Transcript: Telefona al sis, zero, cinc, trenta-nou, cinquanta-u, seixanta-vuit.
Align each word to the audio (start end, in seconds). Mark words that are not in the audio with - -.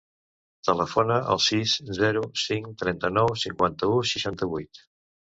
Telefona 0.67 1.17
al 1.33 1.41
sis, 1.47 1.75
zero, 1.97 2.23
cinc, 2.45 2.71
trenta-nou, 2.85 3.29
cinquanta-u, 3.43 4.01
seixanta-vuit. 4.15 4.83